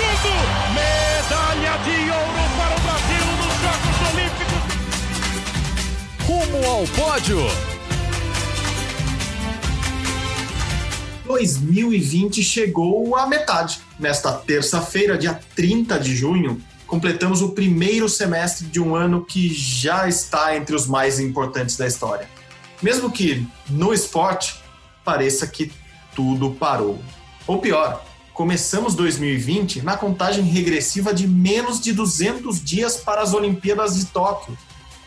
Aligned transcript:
tudo! 0.00 0.32
Medalha 0.74 1.74
de 1.84 1.96
ouro 2.10 2.44
para 2.56 2.74
o 2.74 2.80
Brasil 2.80 3.24
nos 3.36 3.54
Jogos 3.60 3.96
Olímpicos! 4.12 4.62
Rumo 6.26 6.60
ao 6.66 6.84
pódio! 6.88 7.40
2020 11.26 12.42
chegou 12.42 13.14
à 13.14 13.26
metade. 13.26 13.80
Nesta 13.98 14.32
terça-feira, 14.32 15.16
dia 15.16 15.38
30 15.54 15.98
de 16.00 16.16
junho, 16.16 16.60
completamos 16.86 17.40
o 17.42 17.50
primeiro 17.50 18.08
semestre 18.08 18.66
de 18.66 18.80
um 18.80 18.96
ano 18.96 19.24
que 19.24 19.52
já 19.52 20.08
está 20.08 20.56
entre 20.56 20.74
os 20.74 20.86
mais 20.86 21.20
importantes 21.20 21.76
da 21.76 21.86
história. 21.86 22.28
Mesmo 22.82 23.10
que 23.10 23.46
no 23.68 23.92
esporte 23.92 24.56
pareça 25.04 25.46
que 25.46 25.70
tudo 26.16 26.50
parou. 26.52 26.98
Ou 27.46 27.58
pior, 27.58 28.04
começamos 28.40 28.94
2020 28.94 29.82
na 29.82 29.98
contagem 29.98 30.42
regressiva 30.42 31.12
de 31.12 31.28
menos 31.28 31.78
de 31.78 31.92
200 31.92 32.64
dias 32.64 32.96
para 32.96 33.20
as 33.20 33.34
Olimpíadas 33.34 33.96
de 33.96 34.06
Tóquio. 34.06 34.56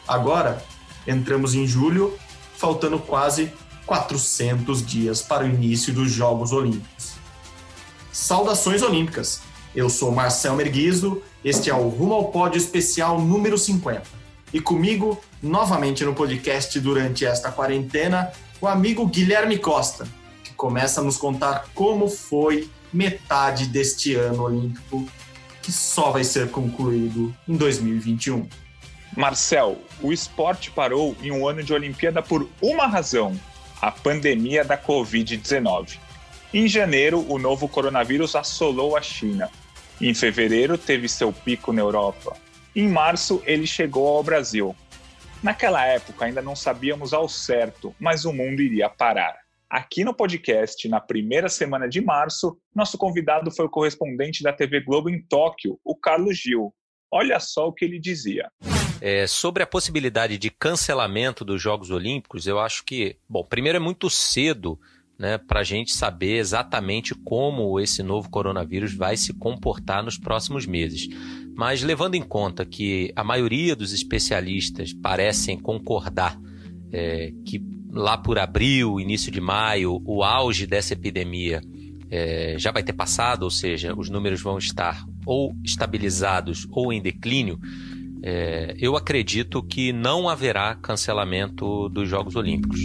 Agora, 0.08 0.64
entramos 1.08 1.56
em 1.56 1.66
julho, 1.66 2.14
faltando 2.56 3.00
quase 3.00 3.52
400 3.88 4.86
dias 4.86 5.24
para 5.24 5.46
o 5.46 5.50
início 5.50 5.92
dos 5.92 6.12
Jogos 6.12 6.52
Olímpicos. 6.52 7.14
Saudações 8.12 8.84
Olímpicas! 8.84 9.42
Eu 9.76 9.90
sou 9.90 10.12
Marcel 10.12 10.56
Merguizo, 10.56 11.20
este 11.44 11.72
é 11.72 11.74
o 11.74 11.90
Rumo 11.90 12.14
ao 12.14 12.26
Pódio 12.26 12.60
Especial 12.60 13.20
número 13.20 13.58
50. 13.58 14.04
E 14.54 14.62
comigo, 14.62 15.20
novamente 15.42 16.06
no 16.06 16.14
podcast 16.14 16.80
durante 16.80 17.26
esta 17.26 17.52
quarentena, 17.52 18.32
o 18.62 18.68
amigo 18.68 19.08
Guilherme 19.08 19.58
Costa, 19.58 20.08
que 20.44 20.54
começa 20.54 21.02
a 21.02 21.04
nos 21.04 21.18
contar 21.18 21.66
como 21.74 22.08
foi 22.08 22.70
metade 22.94 23.68
deste 23.68 24.16
ano 24.16 24.44
olímpico, 24.44 25.08
que 25.62 25.72
só 25.72 26.12
vai 26.12 26.24
ser 26.24 26.52
concluído 26.52 27.36
em 27.48 27.56
2021. 27.56 28.48
Marcel, 29.16 29.78
o 30.02 30.12
esporte 30.12 30.72
parou 30.72 31.16
em 31.22 31.32
um 31.32 31.48
ano 31.48 31.64
de 31.64 31.74
Olimpíada 31.74 32.22
por 32.22 32.50
uma 32.62 32.88
razão: 32.88 33.40
a 33.82 33.92
pandemia 33.92 34.64
da 34.64 34.78
Covid-19. 34.78 35.98
Em 36.54 36.68
janeiro, 36.68 37.26
o 37.30 37.40
novo 37.40 37.68
coronavírus 37.68 38.36
assolou 38.36 38.96
a 38.96 39.02
China. 39.02 39.50
Em 40.00 40.14
fevereiro, 40.14 40.78
teve 40.78 41.08
seu 41.08 41.32
pico 41.32 41.72
na 41.72 41.82
Europa. 41.82 42.36
Em 42.76 42.88
março, 42.88 43.42
ele 43.46 43.68
chegou 43.68 44.08
ao 44.08 44.24
Brasil. 44.24 44.76
Naquela 45.42 45.86
época, 45.86 46.26
ainda 46.26 46.42
não 46.42 46.56
sabíamos 46.56 47.14
ao 47.14 47.28
certo, 47.28 47.94
mas 48.00 48.26
o 48.26 48.34
mundo 48.34 48.62
iria 48.62 48.90
parar. 48.90 49.43
Aqui 49.74 50.04
no 50.04 50.14
podcast, 50.14 50.88
na 50.88 51.00
primeira 51.00 51.50
semana 51.50 51.90
de 51.90 52.00
março, 52.00 52.56
nosso 52.76 52.96
convidado 52.96 53.50
foi 53.50 53.66
o 53.66 53.70
correspondente 53.70 54.44
da 54.44 54.54
TV 54.54 54.82
Globo 54.82 55.10
em 55.10 55.20
Tóquio, 55.20 55.80
o 55.84 55.96
Carlos 55.96 56.38
Gil. 56.38 56.72
Olha 57.12 57.40
só 57.40 57.68
o 57.68 57.74
que 57.74 57.84
ele 57.84 58.00
dizia. 58.00 58.52
É, 59.02 59.26
sobre 59.26 59.64
a 59.64 59.66
possibilidade 59.66 60.38
de 60.38 60.52
cancelamento 60.52 61.44
dos 61.44 61.60
Jogos 61.60 61.90
Olímpicos, 61.90 62.46
eu 62.46 62.60
acho 62.60 62.86
que, 62.86 63.18
bom, 63.28 63.44
primeiro 63.44 63.78
é 63.78 63.80
muito 63.80 64.12
cedo 64.12 64.80
né, 65.18 65.40
para 65.40 65.62
a 65.62 65.64
gente 65.64 65.92
saber 65.92 66.38
exatamente 66.38 67.16
como 67.16 67.80
esse 67.80 68.04
novo 68.04 68.30
coronavírus 68.30 68.94
vai 68.94 69.18
se 69.18 69.34
comportar 69.34 70.04
nos 70.04 70.20
próximos 70.20 70.68
meses. 70.68 71.08
Mas 71.56 71.82
levando 71.82 72.14
em 72.14 72.22
conta 72.22 72.64
que 72.64 73.12
a 73.16 73.24
maioria 73.24 73.76
dos 73.76 73.92
especialistas 73.92 74.94
parecem 74.94 75.58
concordar 75.58 76.40
é, 76.92 77.32
que 77.44 77.74
lá 77.94 78.18
por 78.18 78.40
abril, 78.40 79.00
início 79.00 79.32
de 79.32 79.40
maio, 79.40 80.02
o 80.04 80.24
auge 80.24 80.66
dessa 80.66 80.94
epidemia 80.94 81.62
é, 82.10 82.56
já 82.58 82.72
vai 82.72 82.84
ter 82.84 82.94
passado, 82.94 83.44
ou 83.44 83.52
seja, 83.52 83.94
os 83.96 84.10
números 84.10 84.42
vão 84.42 84.58
estar 84.58 85.06
ou 85.26 85.56
estabilizados 85.64 86.68
ou 86.72 86.92
em 86.92 87.02
declínio, 87.02 87.60
é, 88.22 88.76
eu 88.80 88.96
acredito 88.96 89.62
que 89.62 89.94
não 89.94 90.28
haverá 90.28 90.76
cancelamento 90.76 91.90
dos 91.90 92.10
Jogos 92.10 92.36
Olímpicos. 92.36 92.80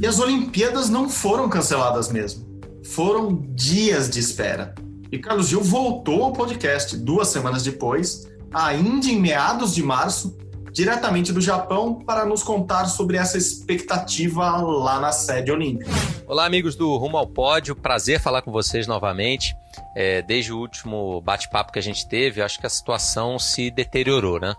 E 0.00 0.06
as 0.06 0.18
Olimpíadas 0.18 0.88
não 0.88 1.08
foram 1.08 1.48
canceladas 1.48 2.10
mesmo. 2.10 2.46
Foram 2.84 3.44
dias 3.54 4.08
de 4.08 4.20
espera. 4.20 4.74
E 5.10 5.18
Carlos 5.18 5.48
Gil 5.48 5.60
voltou 5.60 6.22
ao 6.22 6.32
podcast 6.32 6.96
duas 6.96 7.28
semanas 7.28 7.62
depois, 7.62 8.28
ainda 8.52 9.08
em 9.08 9.20
meados 9.20 9.74
de 9.74 9.82
março, 9.82 10.36
diretamente 10.78 11.32
do 11.32 11.40
Japão, 11.40 11.92
para 11.92 12.24
nos 12.24 12.44
contar 12.44 12.86
sobre 12.86 13.16
essa 13.16 13.36
expectativa 13.36 14.58
lá 14.58 15.00
na 15.00 15.10
sede 15.10 15.50
olímpica. 15.50 15.90
Olá, 16.24 16.46
amigos 16.46 16.76
do 16.76 16.96
Rumo 16.96 17.16
ao 17.16 17.26
Pódio. 17.26 17.74
Prazer 17.74 18.20
falar 18.20 18.42
com 18.42 18.52
vocês 18.52 18.86
novamente. 18.86 19.56
É, 19.96 20.22
desde 20.22 20.52
o 20.52 20.58
último 20.58 21.20
bate-papo 21.20 21.72
que 21.72 21.80
a 21.80 21.82
gente 21.82 22.08
teve, 22.08 22.40
acho 22.40 22.60
que 22.60 22.66
a 22.66 22.70
situação 22.70 23.40
se 23.40 23.72
deteriorou, 23.72 24.38
né? 24.38 24.54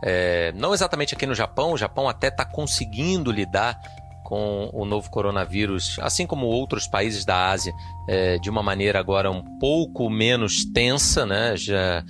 É, 0.00 0.52
não 0.54 0.72
exatamente 0.72 1.12
aqui 1.12 1.26
no 1.26 1.34
Japão, 1.34 1.72
o 1.72 1.76
Japão 1.76 2.08
até 2.08 2.28
está 2.28 2.44
conseguindo 2.44 3.32
lidar 3.32 3.76
com 4.22 4.70
o 4.72 4.84
novo 4.84 5.10
coronavírus, 5.10 5.98
assim 6.00 6.24
como 6.24 6.46
outros 6.46 6.86
países 6.86 7.24
da 7.24 7.50
Ásia, 7.50 7.74
é, 8.08 8.38
de 8.38 8.48
uma 8.48 8.62
maneira 8.62 9.00
agora 9.00 9.28
um 9.28 9.42
pouco 9.58 10.08
menos 10.08 10.64
tensa, 10.64 11.26
né? 11.26 11.56
Já, 11.56 12.04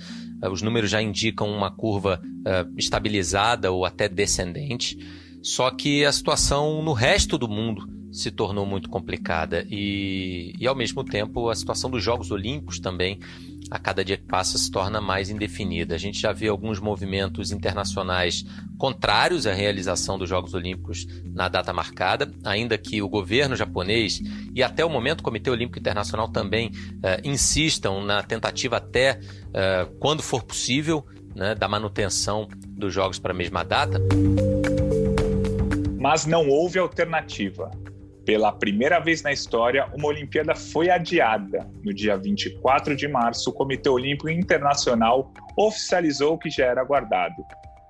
os 0.51 0.61
números 0.61 0.89
já 0.89 1.01
indicam 1.01 1.49
uma 1.49 1.71
curva 1.71 2.21
uh, 2.23 2.73
estabilizada 2.77 3.71
ou 3.71 3.85
até 3.85 4.07
descendente. 4.09 4.97
Só 5.41 5.69
que 5.69 6.03
a 6.03 6.11
situação 6.11 6.81
no 6.81 6.93
resto 6.93 7.37
do 7.37 7.47
mundo 7.47 7.87
se 8.15 8.31
tornou 8.31 8.65
muito 8.65 8.89
complicada 8.89 9.65
e, 9.69 10.55
e, 10.57 10.65
ao 10.65 10.73
mesmo 10.73 11.03
tempo, 11.03 11.49
a 11.49 11.55
situação 11.55 11.89
dos 11.89 12.01
Jogos 12.01 12.31
Olímpicos 12.31 12.79
também, 12.79 13.19
a 13.69 13.77
cada 13.77 14.05
dia 14.05 14.15
que 14.15 14.23
passa, 14.23 14.57
se 14.57 14.71
torna 14.71 15.01
mais 15.01 15.29
indefinida. 15.29 15.95
A 15.95 15.97
gente 15.97 16.17
já 16.17 16.31
vê 16.31 16.47
alguns 16.47 16.79
movimentos 16.79 17.51
internacionais 17.51 18.45
contrários 18.77 19.45
à 19.45 19.53
realização 19.53 20.17
dos 20.17 20.29
Jogos 20.29 20.53
Olímpicos 20.53 21.05
na 21.25 21.49
data 21.49 21.73
marcada, 21.73 22.31
ainda 22.45 22.77
que 22.77 23.01
o 23.01 23.09
governo 23.09 23.53
japonês 23.53 24.21
e 24.53 24.63
até 24.63 24.85
o 24.85 24.89
momento 24.89 25.19
o 25.19 25.23
Comitê 25.23 25.49
Olímpico 25.49 25.79
Internacional 25.79 26.29
também 26.29 26.69
uh, 26.69 27.27
insistam 27.27 28.01
na 28.01 28.23
tentativa 28.23 28.77
até, 28.77 29.19
uh, 29.19 29.93
quando 29.99 30.23
for 30.23 30.41
possível, 30.41 31.05
né, 31.35 31.53
da 31.53 31.67
manutenção 31.67 32.47
dos 32.65 32.93
Jogos 32.93 33.19
para 33.19 33.33
a 33.33 33.35
mesma 33.35 33.63
data. 33.63 33.99
Mas 35.99 36.25
não 36.25 36.47
houve 36.47 36.79
alternativa. 36.79 37.71
Pela 38.25 38.51
primeira 38.51 38.99
vez 38.99 39.21
na 39.21 39.31
história, 39.31 39.87
uma 39.93 40.07
Olimpíada 40.07 40.55
foi 40.55 40.89
adiada. 40.89 41.69
No 41.83 41.93
dia 41.93 42.17
24 42.17 42.95
de 42.95 43.07
março, 43.07 43.51
o 43.51 43.53
Comitê 43.53 43.87
Olímpico 43.87 44.29
Internacional 44.29 45.31
oficializou 45.55 46.35
que 46.37 46.49
já 46.49 46.65
era 46.65 46.81
aguardado. 46.81 47.35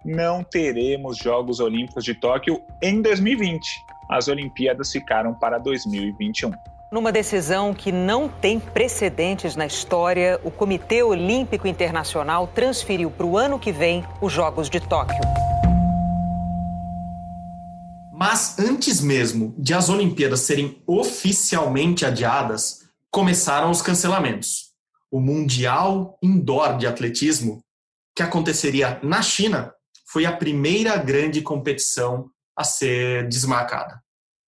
Não 0.03 0.43
teremos 0.43 1.17
Jogos 1.17 1.59
Olímpicos 1.61 2.03
de 2.03 2.13
Tóquio 2.13 2.61
em 2.83 3.01
2020. 3.01 3.65
As 4.09 4.27
Olimpíadas 4.27 4.91
ficaram 4.91 5.33
para 5.33 5.57
2021. 5.57 6.51
Numa 6.91 7.11
decisão 7.11 7.73
que 7.73 7.91
não 7.91 8.27
tem 8.27 8.59
precedentes 8.59 9.55
na 9.55 9.65
história, 9.65 10.39
o 10.43 10.51
Comitê 10.51 11.01
Olímpico 11.01 11.67
Internacional 11.67 12.45
transferiu 12.47 13.09
para 13.09 13.25
o 13.25 13.37
ano 13.37 13.57
que 13.57 13.71
vem 13.71 14.03
os 14.21 14.31
Jogos 14.31 14.69
de 14.69 14.79
Tóquio. 14.79 15.54
Mas 18.27 18.57
antes 18.57 19.01
mesmo 19.01 19.53
de 19.55 19.71
as 19.75 19.87
Olimpíadas 19.87 20.39
serem 20.39 20.81
oficialmente 20.87 22.07
adiadas, 22.07 22.89
começaram 23.11 23.69
os 23.69 23.83
cancelamentos. 23.83 24.71
O 25.11 25.19
Mundial 25.19 26.17
Indoor 26.23 26.75
de 26.75 26.87
Atletismo, 26.87 27.59
que 28.15 28.23
aconteceria 28.23 28.99
na 29.03 29.21
China, 29.21 29.71
foi 30.07 30.25
a 30.25 30.35
primeira 30.35 30.97
grande 30.97 31.39
competição 31.43 32.27
a 32.57 32.63
ser 32.63 33.27
desmarcada. 33.27 34.01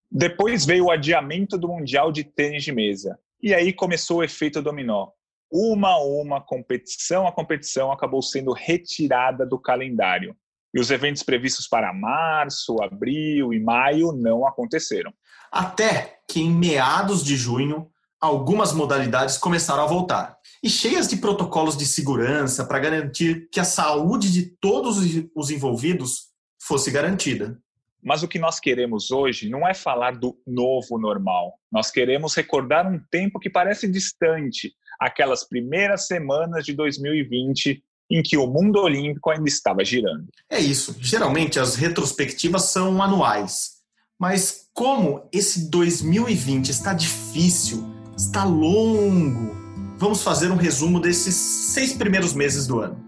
Depois 0.10 0.66
veio 0.66 0.86
o 0.86 0.92
adiamento 0.92 1.56
do 1.56 1.68
Mundial 1.68 2.12
de 2.12 2.24
Tênis 2.24 2.64
de 2.64 2.72
Mesa. 2.72 3.20
E 3.40 3.54
aí 3.54 3.72
começou 3.72 4.18
o 4.18 4.24
efeito 4.24 4.60
dominó. 4.60 5.10
Uma 5.52 5.90
a 5.90 6.04
uma, 6.04 6.42
competição 6.42 7.28
a 7.28 7.32
competição, 7.32 7.92
acabou 7.92 8.24
sendo 8.24 8.54
retirada 8.54 9.46
do 9.46 9.60
calendário. 9.60 10.36
E 10.78 10.80
os 10.80 10.92
eventos 10.92 11.24
previstos 11.24 11.68
para 11.68 11.92
março, 11.92 12.84
abril 12.84 13.52
e 13.52 13.60
maio 13.60 14.12
não 14.12 14.46
aconteceram. 14.46 15.12
Até 15.52 16.20
que 16.30 16.40
em 16.40 16.52
meados 16.52 17.24
de 17.24 17.36
junho, 17.36 17.90
algumas 18.22 18.74
modalidades 18.74 19.40
começaram 19.40 19.82
a 19.82 19.88
voltar. 19.88 20.38
E 20.64 20.70
cheias 20.70 21.08
de 21.08 21.18
protocolos 21.18 21.76
de 21.76 21.84
segurança 21.88 22.64
para 22.64 22.78
garantir 22.78 23.50
que 23.52 23.60
a 23.60 23.64
saúde 23.64 24.32
de 24.32 24.52
todos 24.62 25.00
os 25.36 25.50
envolvidos 25.50 26.28
fosse 26.62 26.92
garantida. 26.92 27.58
Mas 28.04 28.22
o 28.22 28.28
que 28.28 28.38
nós 28.38 28.60
queremos 28.60 29.10
hoje 29.10 29.50
não 29.50 29.68
é 29.68 29.74
falar 29.74 30.12
do 30.12 30.40
novo 30.46 31.00
normal. 31.00 31.56
Nós 31.72 31.90
queremos 31.90 32.36
recordar 32.36 32.86
um 32.86 33.00
tempo 33.10 33.40
que 33.40 33.50
parece 33.50 33.92
distante, 33.92 34.74
aquelas 35.00 35.44
primeiras 35.44 36.06
semanas 36.06 36.64
de 36.64 36.74
2020 36.74 37.84
em 38.10 38.22
que 38.24 38.38
o 38.38 38.48
mundo 38.48 38.80
olímpico 38.80 39.30
ainda 39.30 39.48
estava 39.48 39.84
girando. 39.84 40.28
É 40.50 40.60
isso. 40.60 40.96
Geralmente 41.00 41.60
as 41.60 41.76
retrospectivas 41.76 42.64
são 42.64 43.02
anuais. 43.02 43.78
Mas 44.20 44.68
como 44.74 45.28
esse 45.32 45.70
2020 45.70 46.70
está 46.70 46.94
difícil, 46.94 47.84
está 48.18 48.44
longo, 48.44 49.56
vamos 49.98 50.24
fazer 50.24 50.52
um 50.52 50.56
resumo 50.56 51.00
desses 51.00 51.36
seis 51.36 51.94
primeiros 51.94 52.34
meses 52.34 52.66
do 52.66 52.80
ano. 52.80 53.04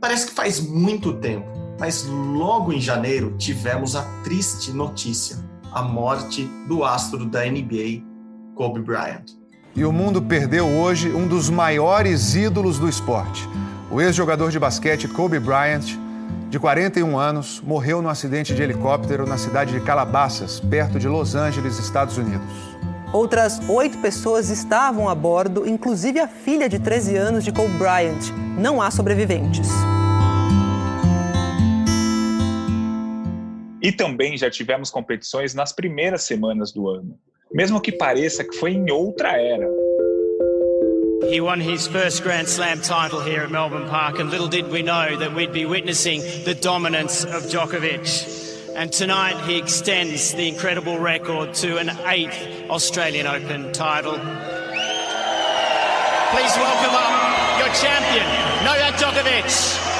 Parece 0.00 0.26
que 0.26 0.32
faz 0.32 0.60
muito 0.60 1.14
tempo, 1.14 1.46
mas 1.78 2.04
logo 2.04 2.72
em 2.72 2.80
janeiro 2.80 3.34
tivemos 3.38 3.96
a 3.96 4.02
triste 4.22 4.70
notícia: 4.70 5.38
a 5.72 5.82
morte 5.82 6.44
do 6.68 6.84
astro 6.84 7.24
da 7.24 7.44
NBA, 7.46 8.02
Kobe 8.54 8.80
Bryant. 8.80 9.32
E 9.74 9.84
o 9.84 9.92
mundo 9.92 10.22
perdeu 10.22 10.66
hoje 10.66 11.10
um 11.10 11.26
dos 11.26 11.50
maiores 11.50 12.34
ídolos 12.34 12.78
do 12.78 12.88
esporte. 12.88 13.48
O 13.90 14.00
ex-jogador 14.00 14.50
de 14.50 14.58
basquete 14.58 15.06
Kobe 15.06 15.38
Bryant, 15.38 15.84
de 16.48 16.58
41 16.58 17.18
anos, 17.18 17.60
morreu 17.60 18.00
num 18.00 18.08
acidente 18.08 18.54
de 18.54 18.62
helicóptero 18.62 19.26
na 19.26 19.36
cidade 19.36 19.72
de 19.72 19.80
Calabasas, 19.80 20.58
perto 20.58 20.98
de 20.98 21.06
Los 21.06 21.34
Angeles, 21.34 21.78
Estados 21.78 22.16
Unidos. 22.16 22.48
Outras 23.12 23.60
oito 23.68 23.98
pessoas 23.98 24.48
estavam 24.48 25.08
a 25.08 25.14
bordo, 25.14 25.68
inclusive 25.68 26.18
a 26.18 26.26
filha 26.26 26.68
de 26.68 26.78
13 26.78 27.16
anos 27.16 27.44
de 27.44 27.52
Kobe 27.52 27.76
Bryant. 27.76 28.32
Não 28.58 28.80
há 28.80 28.90
sobreviventes. 28.90 29.68
E 33.82 33.92
também 33.92 34.36
já 34.36 34.50
tivemos 34.50 34.90
competições 34.90 35.54
nas 35.54 35.72
primeiras 35.72 36.22
semanas 36.22 36.72
do 36.72 36.88
ano, 36.88 37.18
mesmo 37.52 37.80
que 37.80 37.92
pareça 37.92 38.42
que 38.42 38.56
foi 38.56 38.72
em 38.72 38.90
outra 38.90 39.38
era. 39.38 39.83
He 41.28 41.40
won 41.40 41.60
his 41.60 41.86
first 41.88 42.22
Grand 42.22 42.48
Slam 42.48 42.80
title 42.80 43.20
here 43.20 43.42
at 43.42 43.50
Melbourne 43.50 43.88
Park, 43.88 44.18
and 44.18 44.30
little 44.30 44.48
did 44.48 44.68
we 44.68 44.82
know 44.82 45.16
that 45.16 45.34
we'd 45.34 45.52
be 45.52 45.64
witnessing 45.64 46.20
the 46.44 46.54
dominance 46.54 47.24
of 47.24 47.44
Djokovic. 47.44 48.74
And 48.76 48.92
tonight 48.92 49.40
he 49.44 49.58
extends 49.58 50.32
the 50.34 50.48
incredible 50.48 50.98
record 50.98 51.54
to 51.54 51.78
an 51.78 51.90
eighth 52.06 52.70
Australian 52.70 53.26
Open 53.26 53.72
title. 53.72 54.12
Please 54.12 54.24
welcome 56.56 56.94
up 56.94 57.58
your 57.58 57.72
champion, 57.74 58.26
Novak 58.64 58.94
Djokovic. 58.94 59.93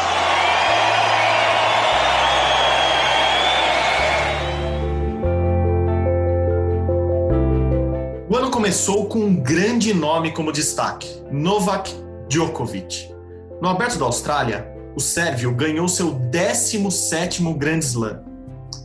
Começou 8.65 9.05
com 9.05 9.19
um 9.19 9.35
grande 9.35 9.93
nome 9.93 10.33
como 10.33 10.51
destaque: 10.51 11.07
Novak 11.31 11.95
Djokovic. 12.31 13.15
No 13.61 13.69
Aberto 13.69 13.99
da 13.99 14.07
Austrália, 14.07 14.67
o 14.97 15.01
sérvio 15.01 15.55
ganhou 15.55 15.87
seu 15.87 16.15
17º 16.15 17.59
Grand 17.59 17.81
Slam. 17.81 18.23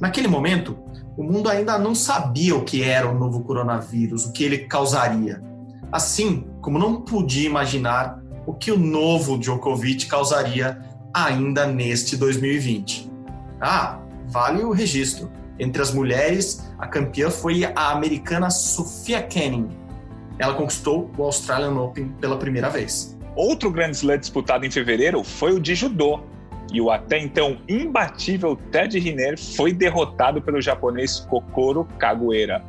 Naquele 0.02 0.28
momento, 0.28 0.78
o 1.16 1.24
mundo 1.24 1.48
ainda 1.48 1.80
não 1.80 1.96
sabia 1.96 2.58
o 2.58 2.66
que 2.66 2.84
era 2.84 3.10
o 3.10 3.18
novo 3.18 3.40
coronavírus, 3.40 4.26
o 4.26 4.34
que 4.34 4.44
ele 4.44 4.58
causaria. 4.58 5.42
Assim 5.90 6.46
como 6.60 6.78
não 6.78 7.00
podia 7.00 7.48
imaginar 7.48 8.22
o 8.46 8.54
que 8.54 8.74
o 8.74 8.78
novo 8.78 9.38
Djokovic 9.38 10.08
causaria 10.08 10.78
ainda 11.14 11.66
neste 11.66 12.18
2020. 12.18 13.10
Ah, 13.62 13.98
vale 14.28 14.62
o 14.62 14.72
registro. 14.72 15.32
Entre 15.60 15.82
as 15.82 15.94
mulheres, 15.94 16.72
a 16.78 16.88
campeã 16.88 17.30
foi 17.30 17.66
a 17.76 17.92
americana 17.92 18.50
Sofia 18.50 19.22
Kenin. 19.22 19.68
Ela 20.38 20.54
conquistou 20.54 21.12
o 21.18 21.24
Australian 21.24 21.74
Open 21.74 22.08
pela 22.22 22.38
primeira 22.38 22.70
vez. 22.70 23.18
Outro 23.36 23.70
grande 23.70 23.98
slam 23.98 24.18
disputado 24.18 24.66
em 24.66 24.72
fevereiro 24.72 25.24
foi 25.24 25.54
o 25.54 25.60
de 25.60 25.76
judô. 25.76 26.22
E 26.72 26.80
o 26.80 26.90
até 26.90 27.18
então 27.20 27.58
imbatível 27.68 28.56
Ted 28.72 28.98
Riner 28.98 29.38
foi 29.38 29.74
derrotado 29.74 30.42
pelo 30.42 30.62
japonês 30.62 31.20
Kokoro 31.20 31.86
Kaguera. 31.98 32.64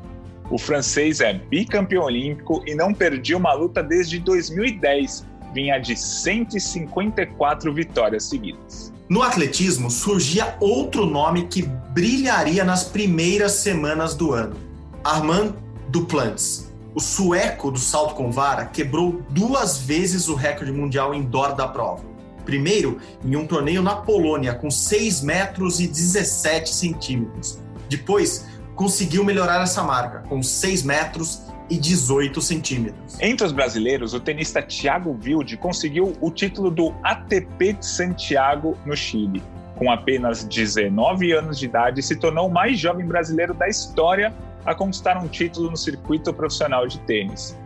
O 0.50 0.58
francês 0.58 1.20
é 1.20 1.32
bicampeão 1.32 2.04
olímpico 2.04 2.62
e 2.66 2.74
não 2.74 2.92
perdia 2.92 3.36
uma 3.36 3.52
luta 3.52 3.82
desde 3.82 4.18
2010. 4.18 5.26
Vinha 5.54 5.78
de 5.78 5.96
154 5.96 7.72
vitórias 7.72 8.24
seguidas. 8.24 8.89
No 9.10 9.24
atletismo, 9.24 9.90
surgia 9.90 10.56
outro 10.60 11.04
nome 11.04 11.48
que 11.48 11.62
brilharia 11.62 12.62
nas 12.62 12.84
primeiras 12.84 13.54
semanas 13.54 14.14
do 14.14 14.32
ano: 14.32 14.54
Armand 15.02 15.56
Duplantis. 15.88 16.70
O 16.94 17.00
sueco 17.00 17.72
do 17.72 17.78
salto 17.80 18.14
com 18.14 18.30
vara 18.30 18.66
quebrou 18.66 19.20
duas 19.30 19.78
vezes 19.78 20.28
o 20.28 20.36
recorde 20.36 20.70
mundial 20.70 21.12
indoor 21.12 21.56
da 21.56 21.66
prova. 21.66 22.04
Primeiro, 22.44 23.00
em 23.24 23.34
um 23.34 23.48
torneio 23.48 23.82
na 23.82 23.96
Polônia, 23.96 24.54
com 24.54 24.70
6 24.70 25.22
metros 25.22 25.80
e 25.80 25.88
17 25.88 26.72
centímetros. 26.72 27.58
Depois, 27.88 28.46
conseguiu 28.76 29.24
melhorar 29.24 29.60
essa 29.60 29.82
marca, 29.82 30.20
com 30.28 30.40
6 30.40 30.84
metros 30.84 31.42
e 31.70 31.78
18 31.78 32.40
centímetros. 32.40 33.18
Entre 33.20 33.46
os 33.46 33.52
brasileiros, 33.52 34.12
o 34.12 34.20
tenista 34.20 34.60
Thiago 34.60 35.16
Wilde 35.24 35.56
conseguiu 35.56 36.12
o 36.20 36.30
título 36.30 36.70
do 36.70 36.92
ATP 37.02 37.74
de 37.74 37.86
Santiago, 37.86 38.76
no 38.84 38.96
Chile. 38.96 39.42
Com 39.76 39.90
apenas 39.90 40.44
19 40.44 41.32
anos 41.32 41.58
de 41.58 41.66
idade, 41.66 42.02
se 42.02 42.16
tornou 42.16 42.48
o 42.48 42.52
mais 42.52 42.78
jovem 42.78 43.06
brasileiro 43.06 43.54
da 43.54 43.68
história 43.68 44.34
a 44.66 44.74
conquistar 44.74 45.16
um 45.16 45.26
título 45.26 45.70
no 45.70 45.76
circuito 45.76 46.34
profissional 46.34 46.86
de 46.86 46.98
tênis. 47.00 47.56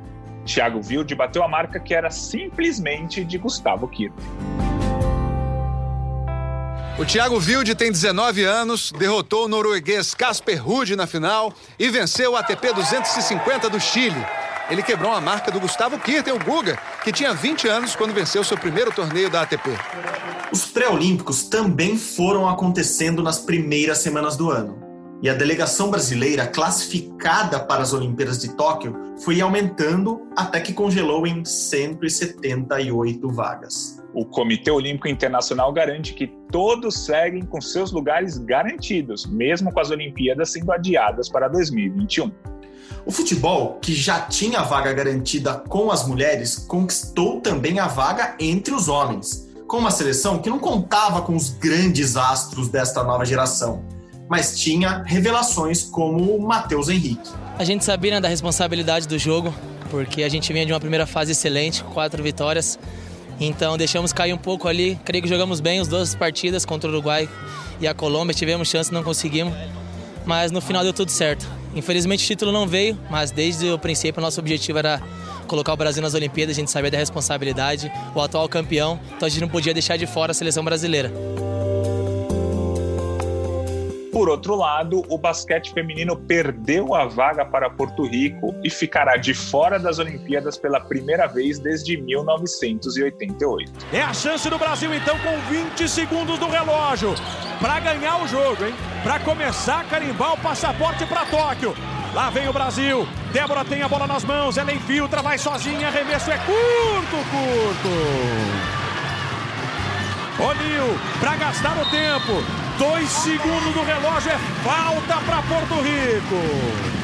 Thiago 0.45 0.81
Wilde 0.87 1.15
bateu 1.15 1.43
a 1.43 1.49
marca 1.49 1.81
que 1.81 1.95
era 1.95 2.11
simplesmente 2.11 3.25
de 3.25 3.39
Gustavo 3.39 3.89
Kirten. 3.89 4.64
O 6.96 7.05
Thiago 7.05 7.38
Wilde 7.38 7.75
tem 7.75 7.91
19 7.91 8.44
anos, 8.44 8.93
derrotou 8.96 9.46
o 9.46 9.49
norueguês 9.49 10.14
Casper 10.14 10.64
Ruud 10.64 10.94
na 10.94 11.08
final 11.08 11.52
e 11.76 11.91
venceu 11.91 12.32
o 12.32 12.37
ATP 12.37 12.73
250 12.73 13.69
do 13.69 13.81
Chile. 13.81 14.25
Ele 14.70 14.81
quebrou 14.81 15.12
a 15.12 15.20
marca 15.20 15.50
do 15.50 15.58
Gustavo 15.58 15.99
Kirten, 15.99 16.35
o 16.35 16.38
Guga, 16.38 16.79
que 17.02 17.11
tinha 17.11 17.35
20 17.35 17.67
anos 17.67 17.96
quando 17.96 18.14
venceu 18.14 18.44
seu 18.44 18.56
primeiro 18.56 18.93
torneio 18.93 19.29
da 19.29 19.43
ATP. 19.43 19.70
Os 20.52 20.67
pré-olímpicos 20.67 21.43
também 21.43 21.99
foram 21.99 22.49
acontecendo 22.49 23.25
nas 23.25 23.41
primeiras 23.41 23.99
semanas 23.99 24.37
do 24.37 24.52
ano. 24.52 24.79
E 25.20 25.29
a 25.29 25.35
delegação 25.35 25.91
brasileira 25.91 26.46
classificada 26.46 27.58
para 27.58 27.82
as 27.82 27.93
Olimpíadas 27.93 28.38
de 28.38 28.55
Tóquio 28.55 28.94
foi 29.25 29.41
aumentando 29.41 30.29
até 30.37 30.61
que 30.61 30.73
congelou 30.73 31.26
em 31.26 31.44
178 31.44 33.29
vagas. 33.32 33.94
O 34.15 34.25
Comitê 34.25 34.71
Olímpico 34.71 35.09
Internacional 35.09 35.73
garante 35.73 36.15
que 36.15 36.29
todos 36.51 37.05
seguem 37.05 37.43
com 37.43 37.61
seus 37.61 37.91
lugares 37.91 38.39
garantidos, 38.39 39.27
mesmo 39.27 39.73
com 39.73 39.81
as 39.81 39.91
Olimpíadas 39.91 40.53
sendo 40.53 40.71
adiadas 40.71 41.29
para 41.29 41.49
2021. 41.49 42.31
O 43.05 43.11
futebol, 43.11 43.79
que 43.83 43.93
já 43.93 44.21
tinha 44.21 44.63
vaga 44.63 44.93
garantida 44.93 45.55
com 45.55 45.91
as 45.91 46.06
mulheres, 46.06 46.56
conquistou 46.56 47.41
também 47.41 47.79
a 47.79 47.87
vaga 47.87 48.37
entre 48.39 48.73
os 48.73 48.89
homens, 48.89 49.53
com 49.67 49.79
uma 49.79 49.91
seleção 49.91 50.39
que 50.39 50.49
não 50.49 50.59
contava 50.59 51.21
com 51.23 51.35
os 51.35 51.51
grandes 51.51 52.17
astros 52.17 52.69
desta 52.69 53.03
nova 53.03 53.25
geração, 53.25 53.85
mas 54.29 54.59
tinha 54.59 55.03
revelações 55.03 55.83
como 55.83 56.37
o 56.37 56.47
Matheus 56.47 56.89
Henrique. 56.89 57.31
A 57.59 57.65
gente 57.65 57.85
sabia 57.85 58.13
né, 58.13 58.21
da 58.21 58.29
responsabilidade 58.29 59.06
do 59.06 59.19
jogo, 59.19 59.53
porque 59.91 60.23
a 60.23 60.29
gente 60.29 60.53
vinha 60.53 60.65
de 60.65 60.73
uma 60.73 60.81
primeira 60.81 61.06
fase 61.06 61.33
excelente, 61.33 61.85
quatro 61.85 62.23
vitórias. 62.23 62.79
Então 63.41 63.76
deixamos 63.76 64.12
cair 64.12 64.32
um 64.32 64.38
pouco 64.38 64.69
ali. 64.69 64.98
Creio 65.05 65.22
que 65.22 65.29
jogamos 65.29 65.60
bem 65.60 65.81
as 65.81 65.88
duas 65.88 66.14
partidas 66.14 66.64
contra 66.64 66.88
o 66.88 66.93
Uruguai 66.93 67.29
e 67.81 67.86
a 67.86 67.94
Colômbia. 67.94 68.34
Tivemos 68.34 68.69
chance, 68.69 68.93
não 68.93 69.03
conseguimos. 69.03 69.55
Mas 70.24 70.50
no 70.50 70.60
final 70.60 70.82
deu 70.82 70.93
tudo 70.93 71.10
certo. 71.10 71.46
Infelizmente 71.74 72.24
o 72.24 72.26
título 72.26 72.53
não 72.53 72.67
veio, 72.67 72.98
mas 73.10 73.31
desde 73.31 73.69
o 73.70 73.79
princípio 73.79 74.22
nosso 74.22 74.41
objetivo 74.41 74.79
era 74.79 75.03
colocar 75.46 75.72
o 75.72 75.76
Brasil 75.76 76.03
nas 76.03 76.14
Olimpíadas. 76.14 76.56
A 76.56 76.60
gente 76.60 76.70
sabia 76.70 76.91
da 76.91 76.98
responsabilidade, 76.98 77.91
o 78.14 78.20
atual 78.20 78.48
campeão. 78.48 78.98
Então 79.17 79.26
a 79.26 79.29
gente 79.29 79.41
não 79.41 79.48
podia 79.48 79.74
deixar 79.74 79.96
de 79.96 80.06
fora 80.06 80.31
a 80.31 80.34
seleção 80.34 80.64
brasileira. 80.64 81.12
Por 84.15 84.29
outro 84.29 84.55
lado, 84.55 85.03
o 85.09 85.19
basquete 85.19 85.73
feminino 85.73 86.17
perdeu 86.17 86.94
a 86.94 87.05
vaga 87.05 87.44
para 87.44 87.69
Porto 87.69 88.06
Rico 88.06 88.55
e 88.63 88.71
ficará 88.71 89.17
de 89.17 89.35
fora 89.35 89.77
das 89.77 89.99
Olimpíadas 89.99 90.56
pela 90.56 90.79
primeira 90.79 91.27
vez 91.27 91.59
desde 91.59 91.97
1988. 91.97 93.73
É 93.93 94.01
a 94.01 94.15
chance 94.15 94.49
do 94.49 94.56
Brasil, 94.56 94.94
então, 94.94 95.19
com 95.19 95.37
20 95.53 95.89
segundos 95.89 96.39
do 96.39 96.47
relógio, 96.47 97.13
para 97.61 97.81
ganhar 97.81 98.23
o 98.23 98.29
jogo, 98.29 98.65
hein? 98.65 98.75
Para 99.03 99.19
começar 99.19 99.81
a 99.81 99.85
carimbar 99.85 100.35
o 100.35 100.39
passaporte 100.39 101.05
para 101.06 101.27
Tóquio. 101.27 101.75
Lá 102.15 102.31
vem 102.31 102.49
o 102.49 102.53
Brasil. 102.53 103.09
Débora 103.33 103.65
tem 103.65 103.83
a 103.83 103.89
bola 103.89 104.06
nas 104.06 104.23
mãos, 104.23 104.56
ela 104.56 104.73
infiltra, 104.73 105.23
vai 105.23 105.39
sozinha, 105.39 105.89
arremesso 105.89 106.31
é 106.31 106.39
curto, 106.39 107.17
curto. 107.33 107.89
O'Neill 110.41 110.97
para 111.19 111.35
gastar 111.35 111.77
o 111.79 111.85
tempo. 111.91 112.64
Dois 112.79 113.09
segundos 113.09 113.73
do 113.73 113.85
relógio 113.85 114.33
é 114.33 114.39
falta 114.65 115.21
para 115.25 115.43
Porto 115.43 115.75
Rico. 115.81 116.95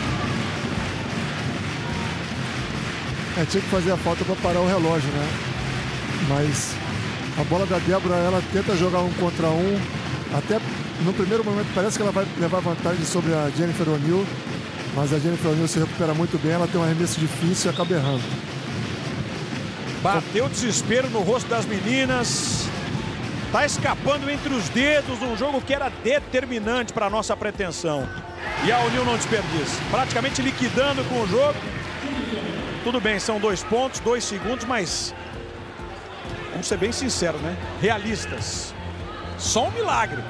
É, 3.38 3.44
tinha 3.44 3.62
que 3.62 3.68
fazer 3.68 3.92
a 3.92 3.96
falta 3.96 4.24
para 4.24 4.34
parar 4.36 4.60
o 4.60 4.66
relógio, 4.66 5.08
né? 5.10 5.28
Mas 6.28 6.74
a 7.38 7.44
bola 7.44 7.64
da 7.66 7.78
Débora, 7.78 8.16
ela 8.16 8.42
tenta 8.52 8.76
jogar 8.76 9.00
um 9.00 9.12
contra 9.14 9.46
um. 9.46 9.80
Até 10.36 10.60
no 11.04 11.12
primeiro 11.12 11.44
momento 11.44 11.68
parece 11.74 11.96
que 11.96 12.02
ela 12.02 12.12
vai 12.12 12.26
levar 12.38 12.60
vantagem 12.60 13.04
sobre 13.04 13.32
a 13.32 13.48
Jennifer 13.56 13.88
O'Neill. 13.88 14.26
Mas 14.96 15.12
a 15.12 15.18
Jennifer 15.18 15.52
O'Neill 15.52 15.68
se 15.68 15.78
recupera 15.78 16.12
muito 16.14 16.36
bem, 16.42 16.52
ela 16.52 16.66
tem 16.66 16.80
um 16.80 16.84
arremesso 16.84 17.20
difícil 17.20 17.70
e 17.70 17.74
acaba 17.74 17.94
errando. 17.94 18.24
Bateu 20.02 20.48
desespero 20.48 21.08
no 21.10 21.20
rosto 21.20 21.48
das 21.48 21.64
meninas. 21.64 22.69
Tá 23.52 23.66
escapando 23.66 24.30
entre 24.30 24.54
os 24.54 24.68
dedos 24.68 25.20
um 25.22 25.36
jogo 25.36 25.60
que 25.60 25.74
era 25.74 25.88
determinante 25.88 26.92
para 26.92 27.10
nossa 27.10 27.36
pretensão. 27.36 28.08
E 28.64 28.70
a 28.70 28.78
União 28.80 29.04
não 29.04 29.16
desperdiça. 29.16 29.80
Praticamente 29.90 30.40
liquidando 30.40 31.02
com 31.04 31.20
o 31.20 31.26
jogo. 31.26 31.58
Tudo 32.84 33.00
bem, 33.00 33.18
são 33.18 33.40
dois 33.40 33.64
pontos, 33.64 33.98
dois 34.00 34.22
segundos, 34.22 34.64
mas 34.64 35.12
vamos 36.52 36.66
ser 36.66 36.78
bem 36.78 36.92
sinceros, 36.92 37.40
né? 37.40 37.56
Realistas. 37.80 38.72
Só 39.36 39.66
um 39.66 39.70
milagre. 39.72 40.22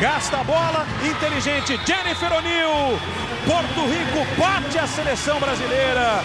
Gasta 0.00 0.38
a 0.38 0.44
bola, 0.44 0.84
inteligente, 1.00 1.78
Jennifer 1.86 2.32
O'Neill. 2.32 2.98
Porto 3.46 3.86
Rico 3.86 4.26
bate 4.36 4.78
a 4.78 4.86
seleção 4.86 5.38
brasileira. 5.38 6.24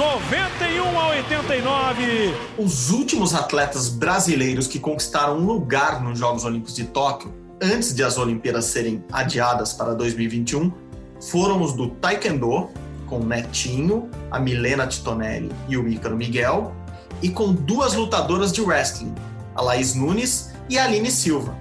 91 0.00 0.98
a 0.98 1.08
89. 1.08 2.34
Os 2.56 2.88
últimos 2.88 3.34
atletas 3.34 3.90
brasileiros 3.90 4.66
que 4.66 4.78
conquistaram 4.78 5.36
um 5.36 5.44
lugar 5.44 6.02
nos 6.02 6.18
Jogos 6.18 6.42
Olímpicos 6.42 6.74
de 6.74 6.84
Tóquio, 6.84 7.30
antes 7.60 7.94
de 7.94 8.02
as 8.02 8.16
Olimpíadas 8.16 8.64
serem 8.64 9.04
adiadas 9.12 9.74
para 9.74 9.94
2021, 9.94 10.72
foram 11.20 11.60
os 11.60 11.74
do 11.74 11.88
Taekwondo, 11.88 12.70
com 13.06 13.18
Netinho, 13.18 14.08
a 14.30 14.40
Milena 14.40 14.86
Titonelli 14.86 15.52
e 15.68 15.76
o 15.76 15.86
Ícaro 15.86 16.16
Miguel, 16.16 16.72
e 17.20 17.28
com 17.28 17.52
duas 17.52 17.92
lutadoras 17.92 18.52
de 18.52 18.62
wrestling, 18.62 19.14
a 19.54 19.60
Laís 19.60 19.94
Nunes 19.94 20.50
e 20.70 20.78
a 20.78 20.84
Aline 20.84 21.10
Silva. 21.10 21.54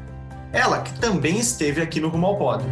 Ela 0.53 0.79
que 0.79 0.97
também 0.97 1.37
esteve 1.37 1.81
aqui 1.81 1.99
no 1.99 2.07
Rumo 2.07 2.27
ao 2.27 2.37
Pódio. 2.37 2.69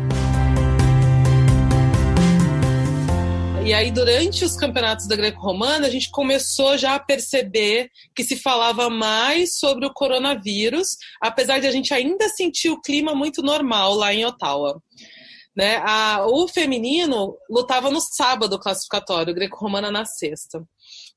E 3.67 3.73
aí, 3.73 3.91
durante 3.91 4.45
os 4.45 4.55
campeonatos 4.55 5.09
da 5.09 5.15
Greco-Romana, 5.17 5.87
a 5.87 5.89
gente 5.89 6.09
começou 6.09 6.77
já 6.77 6.95
a 6.95 6.99
perceber 7.01 7.91
que 8.15 8.23
se 8.23 8.37
falava 8.37 8.89
mais 8.89 9.57
sobre 9.59 9.85
o 9.85 9.93
coronavírus, 9.93 10.95
apesar 11.21 11.59
de 11.59 11.67
a 11.67 11.71
gente 11.71 11.93
ainda 11.93 12.29
sentir 12.29 12.69
o 12.69 12.79
clima 12.79 13.13
muito 13.13 13.41
normal 13.41 13.93
lá 13.93 14.13
em 14.13 14.25
Ottawa. 14.25 14.81
Né? 15.53 15.81
A, 15.85 16.25
o 16.27 16.47
feminino 16.47 17.37
lutava 17.49 17.91
no 17.91 17.99
sábado 17.99 18.57
classificatório, 18.57 19.33
o 19.33 19.35
Greco-Romana 19.35 19.91
na 19.91 20.05
sexta. 20.05 20.63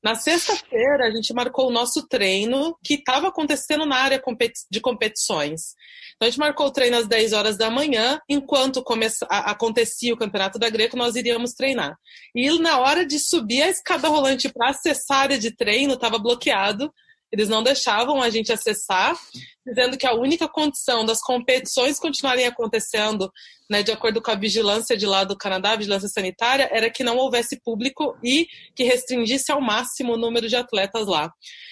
Na 0.03 0.15
sexta-feira, 0.15 1.05
a 1.05 1.11
gente 1.11 1.31
marcou 1.31 1.67
o 1.67 1.71
nosso 1.71 2.07
treino 2.07 2.75
que 2.83 2.95
estava 2.95 3.27
acontecendo 3.27 3.85
na 3.85 3.97
área 3.97 4.21
de 4.69 4.79
competições. 4.81 5.75
Então, 6.15 6.27
a 6.27 6.29
gente 6.29 6.39
marcou 6.39 6.67
o 6.67 6.71
treino 6.71 6.97
às 6.97 7.07
10 7.07 7.33
horas 7.33 7.55
da 7.55 7.69
manhã, 7.69 8.19
enquanto 8.27 8.83
acontecia 9.29 10.13
o 10.13 10.17
campeonato 10.17 10.57
da 10.57 10.69
Greco, 10.69 10.97
nós 10.97 11.15
iríamos 11.15 11.53
treinar. 11.53 11.95
E 12.35 12.49
na 12.59 12.79
hora 12.79 13.05
de 13.05 13.19
subir 13.19 13.61
a 13.61 13.69
escada 13.69 14.07
rolante 14.07 14.49
para 14.49 14.69
acessar 14.69 15.17
a 15.17 15.21
área 15.21 15.37
de 15.37 15.55
treino, 15.55 15.93
estava 15.93 16.17
bloqueado, 16.17 16.91
eles 17.31 17.47
não 17.47 17.63
deixavam 17.63 18.21
a 18.21 18.29
gente 18.29 18.51
acessar, 18.51 19.17
dizendo 19.65 19.97
que 19.97 20.05
a 20.05 20.13
única 20.13 20.47
condição 20.47 21.05
das 21.05 21.21
competições 21.21 21.99
continuarem 21.99 22.45
acontecendo, 22.45 23.31
né, 23.69 23.81
de 23.81 23.91
acordo 23.91 24.21
com 24.21 24.31
a 24.31 24.35
vigilância 24.35 24.97
de 24.97 25.05
lá 25.05 25.23
do 25.23 25.37
Canadá, 25.37 25.71
a 25.71 25.77
vigilância 25.77 26.09
sanitária, 26.09 26.69
era 26.71 26.89
que 26.89 27.03
não 27.03 27.17
houvesse 27.17 27.61
público 27.61 28.17
e 28.23 28.47
que 28.75 28.83
restringisse 28.83 29.51
ao 29.51 29.61
máximo 29.61 30.13
o 30.13 30.17
número 30.17 30.49
de 30.49 30.55
atletas 30.55 31.07
lá. 31.07 31.31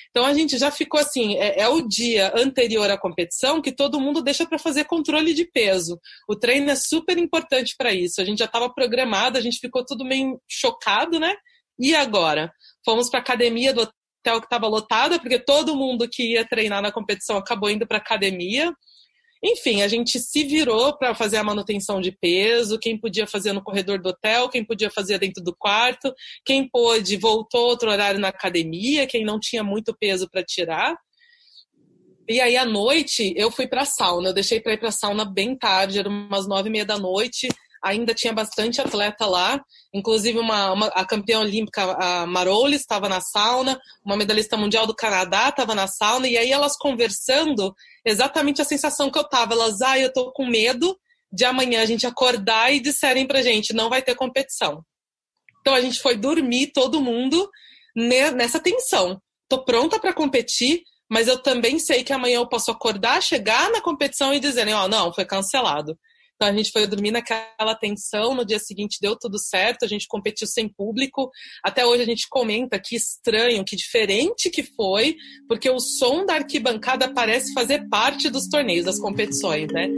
Então 0.10 0.26
a 0.26 0.34
gente 0.34 0.58
já 0.58 0.72
ficou 0.72 1.00
assim, 1.00 1.36
é, 1.38 1.62
é 1.62 1.68
o 1.68 1.88
dia 1.88 2.32
anterior 2.36 2.90
à 2.90 2.98
competição 2.98 3.62
que 3.62 3.72
todo 3.72 4.00
mundo 4.00 4.22
deixa 4.22 4.46
para 4.46 4.58
fazer 4.58 4.86
controle 4.86 5.34
de 5.34 5.46
peso. 5.46 6.00
O 6.28 6.36
treino 6.36 6.72
é 6.72 6.76
super 6.76 7.18
importante 7.18 7.76
para 7.78 7.94
isso. 7.94 8.22
A 8.22 8.26
gente 8.26 8.40
já 8.40 8.46
estava 8.46 8.74
programado, 8.74 9.38
a 9.38 9.42
gente 9.42 9.60
ficou 9.60 9.86
tudo 9.86 10.06
meio 10.06 10.42
chocado, 10.48 11.20
né? 11.20 11.36
E 11.80 11.96
agora? 11.96 12.52
Fomos 12.84 13.10
para 13.10 13.20
academia 13.20 13.74
do 13.74 13.88
hotel 14.20 14.40
que 14.40 14.46
estava 14.46 14.68
lotada, 14.68 15.20
porque 15.20 15.40
todo 15.40 15.76
mundo 15.76 16.08
que 16.10 16.34
ia 16.34 16.46
treinar 16.46 16.82
na 16.82 16.92
competição 16.92 17.38
acabou 17.38 17.70
indo 17.70 17.88
para 17.88 17.98
academia. 17.98 18.74
Enfim, 19.44 19.82
a 19.82 19.88
gente 19.88 20.20
se 20.20 20.44
virou 20.44 20.98
para 20.98 21.16
fazer 21.16 21.38
a 21.38 21.44
manutenção 21.44 22.02
de 22.02 22.12
peso, 22.12 22.78
quem 22.78 23.00
podia 23.00 23.26
fazer 23.26 23.54
no 23.54 23.64
corredor 23.64 24.02
do 24.02 24.10
hotel, 24.10 24.50
quem 24.50 24.66
podia 24.66 24.92
fazer 24.92 25.18
dentro 25.18 25.42
do 25.42 25.56
quarto, 25.56 26.14
quem 26.46 26.68
pôde 26.70 27.16
voltou 27.16 27.68
outro 27.68 27.90
horário 27.90 28.20
na 28.20 28.28
academia, 28.28 29.08
quem 29.08 29.24
não 29.24 29.40
tinha 29.40 29.64
muito 29.64 29.96
peso 29.98 30.30
para 30.30 30.44
tirar. 30.44 30.94
E 32.28 32.42
aí 32.42 32.58
à 32.58 32.66
noite 32.66 33.34
eu 33.38 33.50
fui 33.50 33.66
para 33.66 33.84
a 33.84 33.86
sauna, 33.86 34.30
eu 34.30 34.34
deixei 34.34 34.60
para 34.60 34.74
ir 34.74 34.78
para 34.78 34.90
a 34.90 34.92
sauna 34.92 35.24
bem 35.24 35.58
tarde, 35.58 36.00
era 36.00 36.10
umas 36.10 36.46
nove 36.46 36.68
e 36.68 36.72
meia 36.72 36.86
da 36.86 36.98
noite 36.98 37.48
ainda 37.84 38.14
tinha 38.14 38.34
bastante 38.34 38.82
atleta 38.82 39.26
lá, 39.26 39.60
inclusive 39.94 40.38
uma, 40.38 40.72
uma 40.72 40.88
a 40.88 41.06
campeã 41.06 41.40
olímpica, 41.40 41.82
a 42.00 42.26
Maroli, 42.26 42.76
estava 42.76 43.08
na 43.08 43.22
sauna, 43.22 43.80
uma 44.06 44.18
medalhista 44.18 44.58
mundial 44.58 44.86
do 44.86 44.96
Canadá 44.96 45.50
estava 45.50 45.74
na 45.74 45.88
sauna, 45.88 46.28
e 46.28 46.38
aí 46.38 46.52
elas 46.52 46.78
conversando, 46.78 47.74
exatamente 48.06 48.62
a 48.62 48.66
sensação 48.66 49.10
que 49.10 49.18
eu 49.18 49.28
tava, 49.28 49.54
elas, 49.54 49.82
ah, 49.82 49.98
eu 49.98 50.12
tô 50.12 50.32
com 50.32 50.46
medo 50.46 50.98
de 51.32 51.46
amanhã 51.46 51.82
a 51.82 51.86
gente 51.86 52.08
acordar 52.08 52.74
e 52.74 52.80
disserem 52.80 53.28
pra 53.28 53.42
gente, 53.42 53.74
não 53.74 53.90
vai 53.90 54.02
ter 54.02 54.16
competição. 54.16 54.84
Então 55.62 55.74
a 55.74 55.82
gente 55.82 56.00
foi 56.00 56.16
dormir, 56.16 56.72
todo 56.74 57.02
mundo, 57.02 57.50
nessa 57.96 58.60
tensão. 58.60 59.22
Tô 59.48 59.64
pronta 59.64 60.00
para 60.00 60.14
competir, 60.14 60.84
mas 61.10 61.28
eu 61.28 61.38
também 61.42 61.80
sei 61.80 62.04
que 62.04 62.14
amanhã 62.14 62.38
eu 62.38 62.48
posso 62.48 62.72
acordar, 62.72 63.22
chegar 63.22 63.70
na 63.72 63.82
competição 63.82 64.34
e 64.34 64.40
dizerem, 64.40 64.74
ó, 64.74 64.86
oh, 64.86 64.88
não, 64.88 65.14
foi 65.14 65.26
cancelado. 65.26 65.98
Então 66.42 66.54
a 66.54 66.54
gente 66.54 66.72
foi 66.72 66.88
dormir 66.88 67.12
naquela 67.12 67.76
tensão, 67.78 68.34
no 68.34 68.46
dia 68.46 68.60
seguinte 68.60 68.98
deu 69.02 69.14
tudo 69.14 69.38
certo, 69.38 69.84
a 69.84 69.88
gente 69.90 70.08
competiu 70.08 70.48
sem 70.48 70.70
público. 70.70 71.30
Até 71.62 71.86
hoje 71.86 72.02
a 72.02 72.06
gente 72.06 72.28
comenta 72.30 72.80
que 72.80 72.96
estranho, 72.96 73.66
que 73.66 73.76
diferente 73.76 74.50
que 74.50 74.64
foi, 74.64 75.18
porque 75.50 75.70
o 75.70 75.82
som 75.82 76.26
da 76.26 76.36
arquibancada 76.36 77.14
parece 77.14 77.52
fazer 77.52 77.90
parte 77.90 78.30
dos 78.30 78.48
torneios, 78.48 78.86
das 78.86 78.98
competições, 79.02 79.68
né? 79.74 79.90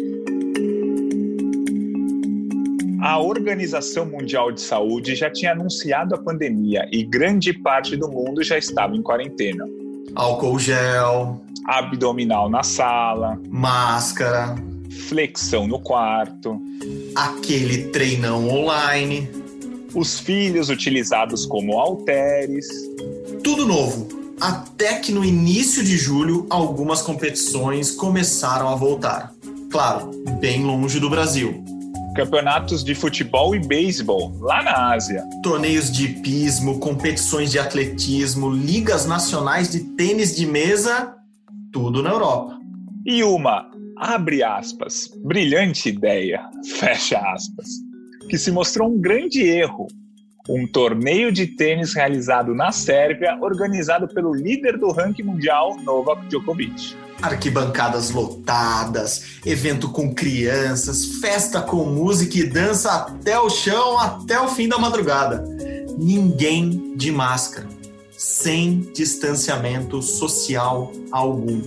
A 3.04 3.20
Organização 3.20 4.08
Mundial 4.08 4.52
de 4.52 4.62
Saúde 4.62 5.14
já 5.14 5.30
tinha 5.30 5.52
anunciado 5.52 6.16
a 6.16 6.18
pandemia 6.18 6.90
e 6.92 7.04
grande 7.04 7.54
parte 7.54 7.96
do 7.96 8.10
mundo 8.10 8.42
já 8.42 8.58
estava 8.58 8.96
em 8.96 9.04
quarentena. 9.04 9.64
Álcool 10.16 10.58
gel, 10.58 11.40
abdominal 11.68 12.50
na 12.50 12.64
sala, 12.64 13.40
máscara, 13.48 14.56
flexão 14.92 15.68
no 15.68 15.80
quarto, 15.80 16.62
aquele 17.16 17.90
treinão 17.90 18.50
online, 18.50 19.30
os 19.94 20.20
filhos 20.20 20.70
utilizados 20.70 21.46
como 21.46 21.80
halteres. 21.80 22.68
Tudo 23.44 23.66
novo. 23.66 24.08
Até 24.40 24.96
que 24.96 25.12
no 25.12 25.24
início 25.24 25.84
de 25.84 25.98
julho, 25.98 26.48
algumas 26.50 27.02
competições 27.02 27.92
começaram 27.92 28.70
a 28.70 28.76
voltar. 28.76 29.32
Claro, 29.72 30.12
bem 30.40 30.64
longe 30.64 31.00
do 31.00 31.10
Brasil. 31.10 31.64
Campeonatos 32.16 32.84
de 32.84 32.94
futebol 32.94 33.56
e 33.56 33.60
beisebol, 33.60 34.36
lá 34.42 34.64
na 34.64 34.94
Ásia. 34.94 35.24
Torneios 35.44 35.92
de 35.92 36.06
hipismo, 36.06 36.80
competições 36.80 37.52
de 37.52 37.60
atletismo, 37.60 38.50
ligas 38.50 39.06
nacionais 39.06 39.72
de 39.72 39.82
tênis 39.96 40.36
de 40.36 40.46
mesa, 40.46 41.16
tudo 41.72 42.02
na 42.02 42.10
Europa. 42.10 42.60
E 43.06 43.24
uma 43.24 43.71
abre 44.02 44.42
aspas, 44.42 45.12
brilhante 45.24 45.90
ideia, 45.90 46.42
fecha 46.80 47.20
aspas, 47.20 47.68
que 48.28 48.36
se 48.36 48.52
mostrou 48.52 48.90
um 48.90 49.00
grande 49.00 49.44
erro. 49.44 49.86
Um 50.50 50.66
torneio 50.66 51.32
de 51.32 51.46
tênis 51.46 51.94
realizado 51.94 52.56
na 52.56 52.72
Sérvia, 52.72 53.38
organizado 53.40 54.08
pelo 54.08 54.34
líder 54.34 54.80
do 54.80 54.92
ranking 54.92 55.22
mundial, 55.22 55.78
Novak 55.84 56.26
Djokovic. 56.28 56.96
Arquibancadas 57.22 58.10
lotadas, 58.10 59.40
evento 59.46 59.88
com 59.88 60.16
crianças, 60.16 61.20
festa 61.22 61.62
com 61.62 61.86
música 61.86 62.40
e 62.40 62.50
dança 62.50 62.92
até 62.92 63.38
o 63.40 63.52
chão, 63.52 64.00
até 64.00 64.42
o 64.42 64.48
fim 64.48 64.68
da 64.68 64.80
madrugada. 64.80 65.44
Ninguém 65.96 66.96
de 66.98 67.12
máscara, 67.12 67.68
sem 68.10 68.80
distanciamento 68.96 70.02
social 70.02 70.92
algum. 71.12 71.62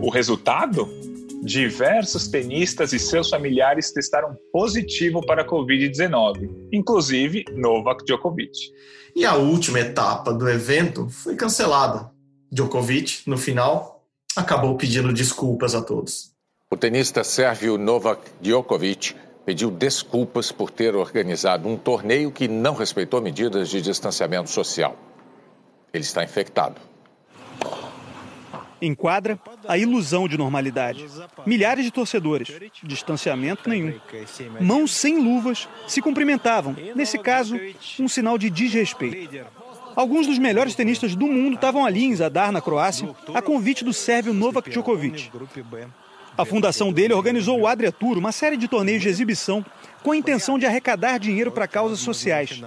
O 0.00 0.10
resultado? 0.10 1.05
Diversos 1.42 2.28
tenistas 2.28 2.92
e 2.92 2.98
seus 2.98 3.28
familiares 3.28 3.92
testaram 3.92 4.36
positivo 4.52 5.24
para 5.24 5.42
a 5.42 5.46
Covid-19, 5.46 6.68
inclusive 6.72 7.44
Novak 7.54 8.04
Djokovic. 8.04 8.52
E 9.14 9.24
a 9.24 9.34
última 9.34 9.80
etapa 9.80 10.32
do 10.32 10.48
evento 10.48 11.08
foi 11.08 11.36
cancelada. 11.36 12.10
Djokovic, 12.50 13.22
no 13.26 13.38
final, 13.38 14.04
acabou 14.36 14.76
pedindo 14.76 15.12
desculpas 15.12 15.74
a 15.74 15.82
todos. 15.82 16.32
O 16.70 16.76
tenista 16.76 17.22
sérvio 17.22 17.78
Novak 17.78 18.22
Djokovic 18.40 19.14
pediu 19.44 19.70
desculpas 19.70 20.50
por 20.50 20.70
ter 20.70 20.96
organizado 20.96 21.68
um 21.68 21.76
torneio 21.76 22.32
que 22.32 22.48
não 22.48 22.74
respeitou 22.74 23.20
medidas 23.20 23.68
de 23.68 23.80
distanciamento 23.80 24.50
social. 24.50 24.96
Ele 25.92 26.02
está 26.02 26.24
infectado 26.24 26.80
enquadra 28.80 29.38
a 29.66 29.78
ilusão 29.78 30.28
de 30.28 30.36
normalidade. 30.36 31.04
Milhares 31.44 31.84
de 31.84 31.90
torcedores, 31.90 32.48
distanciamento 32.82 33.68
nenhum. 33.68 33.94
Mãos 34.60 34.92
sem 34.92 35.18
luvas 35.18 35.68
se 35.86 36.02
cumprimentavam, 36.02 36.76
nesse 36.94 37.18
caso, 37.18 37.58
um 37.98 38.08
sinal 38.08 38.36
de 38.38 38.50
desrespeito. 38.50 39.46
Alguns 39.94 40.26
dos 40.26 40.38
melhores 40.38 40.74
tenistas 40.74 41.14
do 41.14 41.26
mundo 41.26 41.54
estavam 41.54 41.86
ali 41.86 42.04
em 42.04 42.14
Zadar, 42.14 42.52
na 42.52 42.60
Croácia, 42.60 43.08
a 43.32 43.40
convite 43.40 43.82
do 43.82 43.94
sérvio 43.94 44.34
Novak 44.34 44.68
Djokovic. 44.68 45.30
A 46.36 46.44
fundação 46.44 46.92
dele 46.92 47.14
organizou 47.14 47.58
o 47.58 47.66
Adria 47.66 47.90
Tour, 47.90 48.18
uma 48.18 48.30
série 48.30 48.58
de 48.58 48.68
torneios 48.68 49.00
de 49.00 49.08
exibição 49.08 49.64
com 50.02 50.12
a 50.12 50.16
intenção 50.16 50.58
de 50.58 50.66
arrecadar 50.66 51.18
dinheiro 51.18 51.50
para 51.50 51.66
causas 51.66 52.00
sociais, 52.00 52.62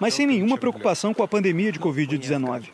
mas 0.00 0.14
sem 0.14 0.26
nenhuma 0.26 0.58
preocupação 0.58 1.14
com 1.14 1.22
a 1.22 1.28
pandemia 1.28 1.72
de 1.72 1.78
Covid-19. 1.78 2.70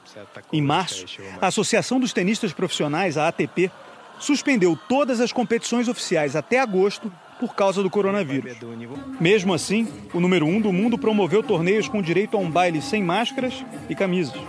Em 0.52 0.62
março, 0.62 1.06
a 1.40 1.48
Associação 1.48 2.00
dos 2.00 2.12
Tenistas 2.12 2.52
Profissionais, 2.52 3.16
a 3.16 3.28
ATP, 3.28 3.70
suspendeu 4.18 4.78
todas 4.88 5.20
as 5.20 5.32
competições 5.32 5.88
oficiais 5.88 6.36
até 6.36 6.60
agosto 6.60 7.10
por 7.38 7.54
causa 7.54 7.82
do 7.82 7.88
coronavírus. 7.88 8.56
Mesmo 9.18 9.54
assim, 9.54 9.88
o 10.12 10.20
número 10.20 10.46
um 10.46 10.60
do 10.60 10.72
mundo 10.72 10.98
promoveu 10.98 11.42
torneios 11.42 11.88
com 11.88 12.02
direito 12.02 12.36
a 12.36 12.40
um 12.40 12.50
baile 12.50 12.82
sem 12.82 13.02
máscaras 13.02 13.64
e 13.88 13.94
camisas. 13.94 14.40